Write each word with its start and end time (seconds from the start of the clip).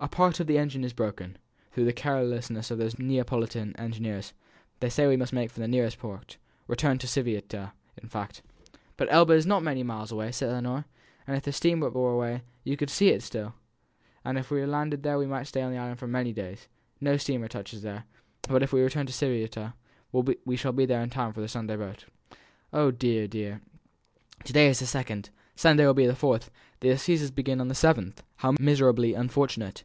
"A 0.00 0.08
part 0.08 0.38
of 0.38 0.46
the 0.46 0.58
engine 0.58 0.84
is 0.84 0.92
broken, 0.92 1.38
through 1.72 1.86
the 1.86 1.92
carelessness 1.94 2.70
of 2.70 2.76
these 2.76 2.98
Neapolitan 2.98 3.74
engineers; 3.76 4.34
they 4.80 4.90
say 4.90 5.06
we 5.06 5.16
must 5.16 5.32
make 5.32 5.50
for 5.50 5.60
the 5.60 5.66
nearest 5.68 5.96
port 5.98 6.36
return 6.66 6.98
to 6.98 7.06
Civita, 7.06 7.72
in 7.96 8.10
fact." 8.10 8.42
"But 8.98 9.10
Elba 9.10 9.32
is 9.32 9.46
not 9.46 9.62
many 9.62 9.82
miles 9.82 10.12
away," 10.12 10.30
said 10.30 10.50
Ellinor. 10.50 10.84
"If 11.26 11.44
this 11.44 11.56
steam 11.56 11.80
were 11.80 11.90
but 11.90 11.98
away, 12.00 12.42
you 12.64 12.76
could 12.76 12.90
see 12.90 13.08
it 13.08 13.22
still." 13.22 13.54
"And 14.26 14.36
if 14.36 14.50
we 14.50 14.60
were 14.60 14.66
landed 14.66 15.04
there 15.04 15.16
we 15.16 15.24
might 15.24 15.44
stay 15.44 15.62
on 15.62 15.72
the 15.72 15.78
island 15.78 15.98
for 15.98 16.06
many 16.06 16.34
days; 16.34 16.68
no 17.00 17.16
steamer 17.16 17.48
touches 17.48 17.80
there; 17.80 18.04
but 18.46 18.62
if 18.62 18.74
we 18.74 18.82
return 18.82 19.06
to 19.06 19.12
Civita, 19.12 19.72
we 20.12 20.56
shall 20.56 20.72
be 20.72 20.82
in 20.84 21.08
time 21.08 21.32
for 21.32 21.40
the 21.40 21.48
Sunday 21.48 21.76
boat." 21.76 22.04
"Oh, 22.74 22.90
dear, 22.90 23.26
dear!" 23.26 23.54
said 23.54 23.56
Ellinor. 23.56 24.44
"To 24.48 24.52
day 24.52 24.68
is 24.68 24.80
the 24.80 24.86
second 24.86 25.30
Sunday 25.56 25.86
will 25.86 25.94
be 25.94 26.06
the 26.06 26.14
fourth 26.14 26.50
the 26.80 26.90
assizes 26.90 27.30
begin 27.30 27.58
on 27.58 27.68
the 27.68 27.74
seventh; 27.74 28.22
how 28.36 28.52
miserably 28.60 29.14
unfortunate!" 29.14 29.84